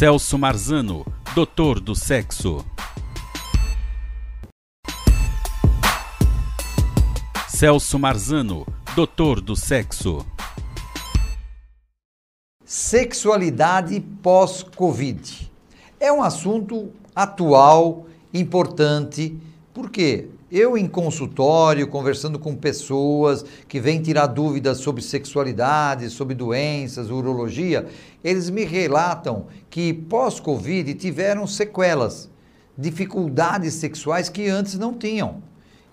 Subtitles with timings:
[0.00, 2.64] Celso Marzano, doutor do sexo.
[7.46, 8.66] Celso Marzano,
[8.96, 10.24] doutor do sexo.
[12.64, 15.52] Sexualidade pós-Covid.
[16.00, 19.38] É um assunto atual, importante,
[19.74, 27.10] porque eu em consultório, conversando com pessoas que vêm tirar dúvidas sobre sexualidade, sobre doenças,
[27.10, 27.86] urologia,
[28.24, 32.28] eles me relatam que pós-Covid tiveram sequelas,
[32.76, 35.42] dificuldades sexuais que antes não tinham.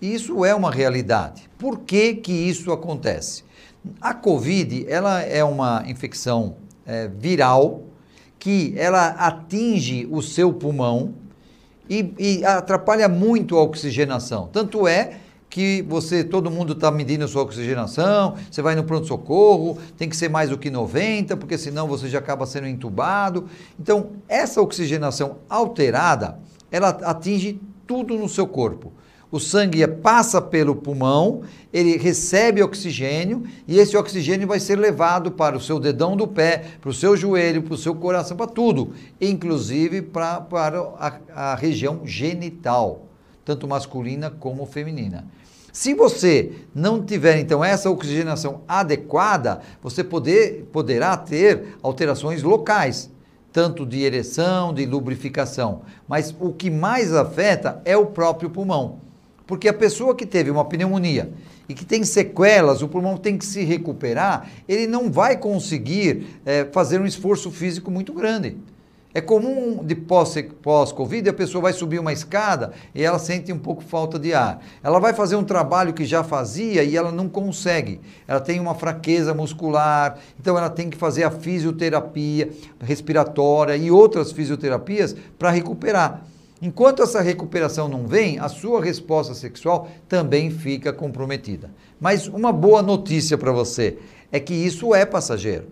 [0.02, 1.50] Isso é uma realidade.
[1.58, 3.44] Por que, que isso acontece?
[4.02, 6.56] A Covid ela é uma infecção
[6.86, 7.84] é, viral
[8.40, 11.14] que ela atinge o seu pulmão
[11.90, 14.50] e, e atrapalha muito a oxigenação.
[14.52, 15.18] Tanto é
[15.50, 20.16] que você, todo mundo está medindo a sua oxigenação, você vai no pronto-socorro, tem que
[20.16, 23.48] ser mais do que 90, porque senão você já acaba sendo entubado.
[23.80, 26.40] Então, essa oxigenação alterada,
[26.72, 28.92] ela atinge tudo no seu corpo.
[29.30, 31.42] O sangue passa pelo pulmão,
[31.74, 36.64] ele recebe oxigênio e esse oxigênio vai ser levado para o seu dedão do pé,
[36.80, 40.48] para o seu joelho, para o seu coração, para tudo, inclusive para
[40.98, 41.14] a,
[41.52, 43.06] a região genital,
[43.44, 45.28] tanto masculina como feminina.
[45.74, 53.12] Se você não tiver então essa oxigenação adequada, você poder, poderá ter alterações locais,
[53.52, 55.82] tanto de ereção, de lubrificação.
[56.08, 59.07] Mas o que mais afeta é o próprio pulmão.
[59.48, 61.32] Porque a pessoa que teve uma pneumonia
[61.70, 66.66] e que tem sequelas, o pulmão tem que se recuperar, ele não vai conseguir é,
[66.66, 68.58] fazer um esforço físico muito grande.
[69.14, 73.82] É comum de pós-Covid a pessoa vai subir uma escada e ela sente um pouco
[73.82, 74.62] falta de ar.
[74.84, 78.00] Ela vai fazer um trabalho que já fazia e ela não consegue.
[78.28, 84.32] Ela tem uma fraqueza muscular, então ela tem que fazer a fisioterapia respiratória e outras
[84.32, 86.24] fisioterapias para recuperar.
[86.62, 91.72] Enquanto essa recuperação não vem, a sua resposta sexual também fica comprometida.
[92.00, 94.00] Mas uma boa notícia para você
[94.32, 95.68] é que isso é passageiro.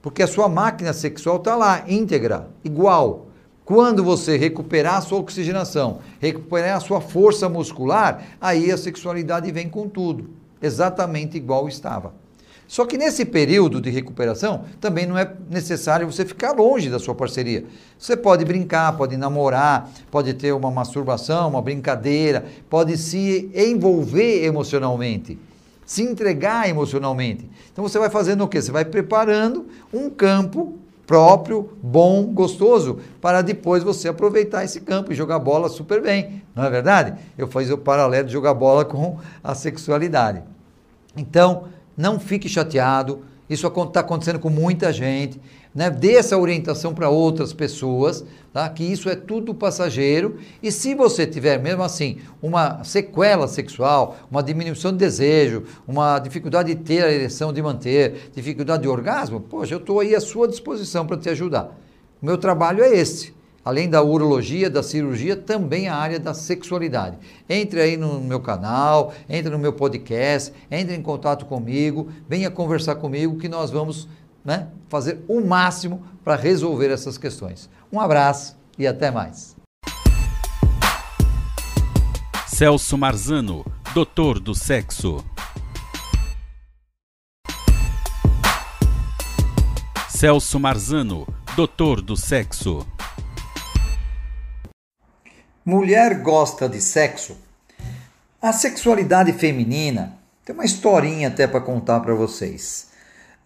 [0.00, 3.26] Porque a sua máquina sexual está lá, íntegra, igual.
[3.66, 9.68] Quando você recuperar a sua oxigenação, recuperar a sua força muscular, aí a sexualidade vem
[9.68, 10.30] com tudo,
[10.62, 12.14] exatamente igual estava.
[12.68, 17.14] Só que nesse período de recuperação também não é necessário você ficar longe da sua
[17.14, 17.64] parceria.
[17.98, 25.38] Você pode brincar, pode namorar, pode ter uma masturbação, uma brincadeira, pode se envolver emocionalmente,
[25.86, 27.48] se entregar emocionalmente.
[27.72, 28.60] Então você vai fazendo o quê?
[28.60, 30.74] Você vai preparando um campo
[31.06, 36.42] próprio, bom, gostoso, para depois você aproveitar esse campo e jogar bola super bem.
[36.54, 37.14] Não é verdade?
[37.38, 40.42] Eu fiz o paralelo de jogar bola com a sexualidade.
[41.16, 41.64] Então,
[41.98, 45.40] não fique chateado, isso está acontecendo com muita gente.
[45.74, 45.90] Né?
[45.90, 48.68] Dê essa orientação para outras pessoas, tá?
[48.68, 50.38] que isso é tudo passageiro.
[50.62, 56.74] E se você tiver, mesmo assim, uma sequela sexual, uma diminuição de desejo, uma dificuldade
[56.74, 60.46] de ter a ereção, de manter, dificuldade de orgasmo, poxa, eu estou aí à sua
[60.46, 61.76] disposição para te ajudar.
[62.22, 67.18] O meu trabalho é esse além da urologia, da cirurgia, também a área da sexualidade.
[67.48, 72.94] Entre aí no meu canal, entre no meu podcast, entre em contato comigo, venha conversar
[72.96, 74.08] comigo que nós vamos
[74.44, 77.68] né, fazer o máximo para resolver essas questões.
[77.92, 79.56] Um abraço e até mais.
[82.46, 83.64] Celso Marzano,
[83.94, 85.24] doutor do sexo.
[90.08, 92.84] Celso Marzano, doutor do sexo.
[95.68, 97.36] Mulher gosta de sexo?
[98.40, 102.86] A sexualidade feminina tem uma historinha até para contar para vocês.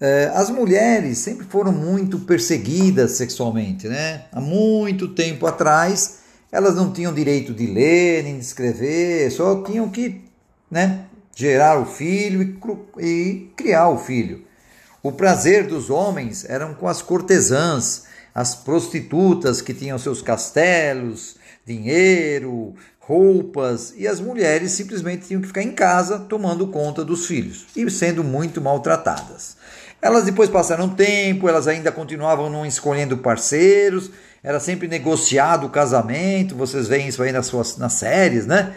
[0.00, 4.26] É, as mulheres sempre foram muito perseguidas sexualmente, né?
[4.30, 6.18] Há muito tempo atrás,
[6.52, 10.22] elas não tinham direito de ler nem de escrever, só tinham que
[10.70, 12.56] né, gerar o filho
[13.00, 14.44] e, criar o filho.
[15.02, 22.74] O prazer dos homens eram com as cortesãs, as prostitutas que tinham seus castelos, dinheiro,
[22.98, 27.88] roupas, e as mulheres simplesmente tinham que ficar em casa tomando conta dos filhos e
[27.90, 29.56] sendo muito maltratadas.
[30.00, 34.10] Elas depois passaram tempo, elas ainda continuavam não escolhendo parceiros,
[34.42, 38.74] era sempre negociado o casamento, vocês veem isso aí nas, suas, nas séries, né?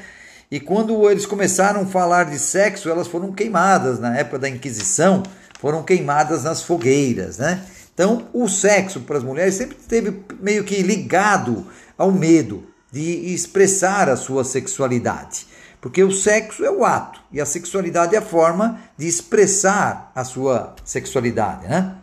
[0.51, 5.23] E quando eles começaram a falar de sexo, elas foram queimadas na época da Inquisição,
[5.59, 7.63] foram queimadas nas fogueiras, né?
[7.93, 11.65] Então, o sexo para as mulheres sempre esteve meio que ligado
[11.97, 15.47] ao medo, de expressar a sua sexualidade.
[15.81, 20.23] Porque o sexo é o ato e a sexualidade é a forma de expressar a
[20.23, 21.97] sua sexualidade, né?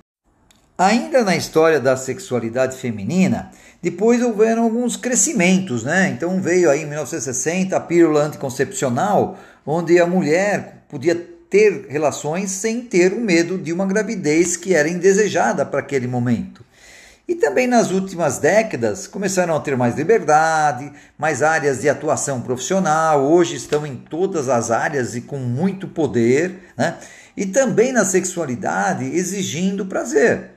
[0.76, 3.50] Ainda na história da sexualidade feminina,
[3.80, 6.10] depois houveram alguns crescimentos, né?
[6.10, 11.14] Então veio aí em 1960 a pílula anticoncepcional, onde a mulher podia
[11.48, 16.62] ter relações sem ter o medo de uma gravidez que era indesejada para aquele momento.
[17.26, 23.22] E também nas últimas décadas começaram a ter mais liberdade, mais áreas de atuação profissional,
[23.24, 26.96] hoje estão em todas as áreas e com muito poder, né?
[27.36, 30.50] e também na sexualidade exigindo prazer.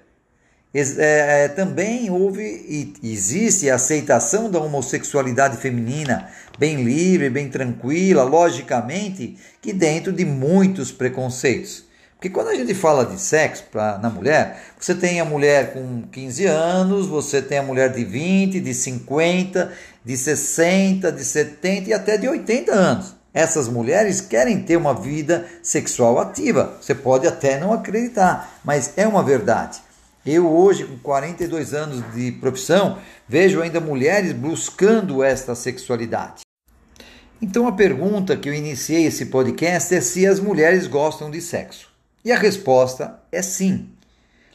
[0.77, 6.29] É, é, também houve e existe a aceitação da homossexualidade feminina
[6.59, 11.84] bem livre, bem tranquila, logicamente que dentro de muitos preconceitos.
[12.25, 16.01] Porque quando a gente fala de sexo pra, na mulher, você tem a mulher com
[16.11, 19.71] 15 anos, você tem a mulher de 20, de 50,
[20.03, 23.15] de 60, de 70 e até de 80 anos.
[23.31, 26.75] Essas mulheres querem ter uma vida sexual ativa.
[26.81, 29.79] Você pode até não acreditar, mas é uma verdade.
[30.25, 32.97] Eu hoje, com 42 anos de profissão,
[33.29, 36.41] vejo ainda mulheres buscando esta sexualidade.
[37.39, 41.93] Então a pergunta que eu iniciei esse podcast é se as mulheres gostam de sexo.
[42.25, 43.87] E a resposta é sim.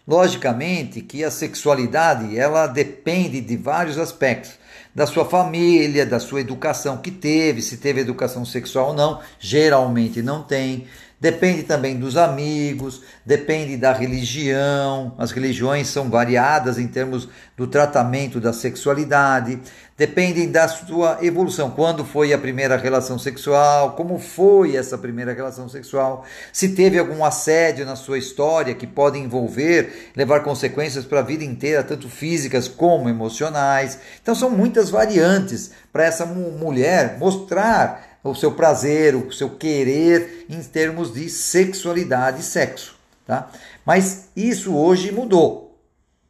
[0.06, 4.58] Logicamente que a sexualidade ela depende de vários aspectos,
[4.92, 10.20] da sua família, da sua educação que teve, se teve educação sexual ou não, geralmente
[10.20, 10.88] não tem,
[11.20, 15.14] Depende também dos amigos, depende da religião.
[15.18, 17.28] As religiões são variadas em termos
[17.58, 19.60] do tratamento da sexualidade.
[19.98, 21.72] Depende da sua evolução.
[21.72, 23.92] Quando foi a primeira relação sexual?
[23.96, 26.24] Como foi essa primeira relação sexual?
[26.54, 31.44] Se teve algum assédio na sua história que pode envolver, levar consequências para a vida
[31.44, 33.98] inteira, tanto físicas como emocionais.
[34.22, 40.62] Então são muitas variantes para essa mulher mostrar o seu prazer, o seu querer em
[40.62, 42.94] termos de sexualidade e sexo.
[43.26, 43.50] Tá?
[43.84, 45.78] Mas isso hoje mudou.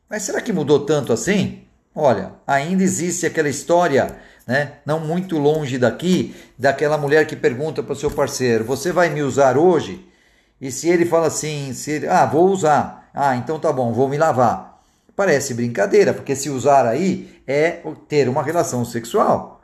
[0.09, 1.63] Mas será que mudou tanto assim?
[1.95, 4.17] Olha, ainda existe aquela história,
[4.47, 9.11] né, não muito longe daqui, daquela mulher que pergunta para o seu parceiro: Você vai
[9.11, 10.07] me usar hoje?
[10.61, 13.11] E se ele fala assim: se ele, Ah, vou usar.
[13.13, 14.81] Ah, então tá bom, vou me lavar.
[15.17, 19.60] Parece brincadeira, porque se usar aí é ter uma relação sexual.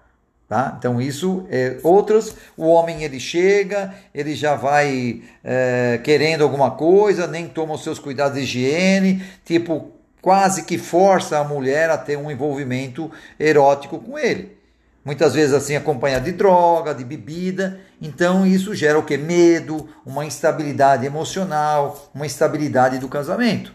[0.49, 0.77] Tá?
[0.79, 7.27] Então isso é outros o homem ele chega ele já vai é, querendo alguma coisa
[7.27, 9.91] nem toma os seus cuidados de higiene tipo
[10.23, 13.11] quase que força a mulher a ter um envolvimento
[13.41, 14.57] erótico com ele.
[15.05, 17.81] Muitas vezes assim acompanhado de droga de bebida.
[18.01, 23.75] Então isso gera o que medo uma instabilidade emocional uma instabilidade do casamento.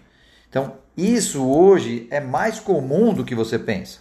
[0.50, 4.00] Então isso hoje é mais comum do que você pensa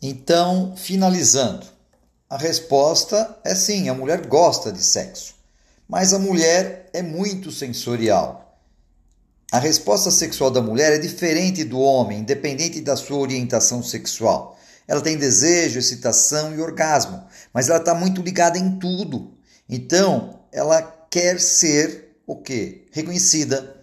[0.00, 1.66] então, finalizando,
[2.30, 5.34] a resposta é sim, a mulher gosta de sexo,
[5.88, 8.60] mas a mulher é muito sensorial.
[9.50, 14.58] A resposta sexual da mulher é diferente do homem, independente da sua orientação sexual.
[14.86, 19.32] Ela tem desejo, excitação e orgasmo, mas ela está muito ligada em tudo.
[19.68, 22.86] Então, ela quer ser o quê?
[22.92, 23.74] Reconhecida,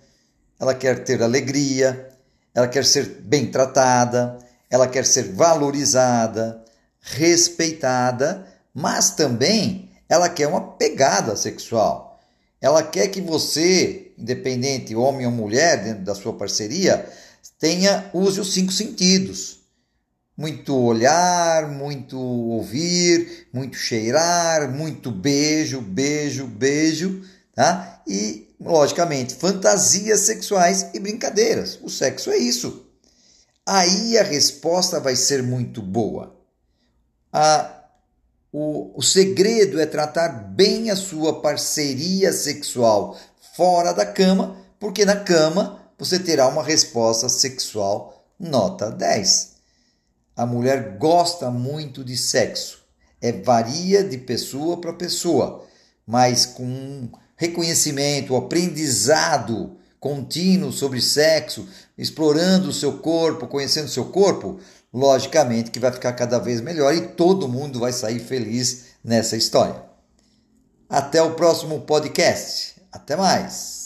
[0.60, 2.10] ela quer ter alegria,
[2.54, 4.38] ela quer ser bem tratada,
[4.70, 6.64] ela quer ser valorizada,
[7.00, 12.20] respeitada, mas também ela quer uma pegada sexual.
[12.60, 17.08] Ela quer que você, independente homem ou mulher, dentro da sua parceria,
[17.60, 19.60] tenha use os cinco sentidos.
[20.38, 27.22] Muito olhar, muito ouvir, muito cheirar, muito beijo, beijo, beijo,
[27.54, 28.02] tá?
[28.06, 31.80] E, logicamente, fantasias sexuais e brincadeiras.
[31.81, 32.84] O sexo é isso
[33.66, 36.36] aí a resposta vai ser muito boa.
[37.34, 37.84] A,
[38.52, 43.18] o, o segredo é tratar bem a sua parceria sexual
[43.56, 49.56] fora da cama, porque na cama você terá uma resposta sexual nota 10.
[50.36, 52.84] A mulher gosta muito de sexo.
[53.22, 55.66] É varia de pessoa para pessoa,
[56.06, 64.59] mas com reconhecimento, aprendizado contínuo sobre sexo, explorando o seu corpo, conhecendo o seu corpo,
[64.94, 69.83] logicamente que vai ficar cada vez melhor e todo mundo vai sair feliz nessa história.
[70.90, 72.75] Até o próximo podcast.
[72.92, 73.84] Até mais!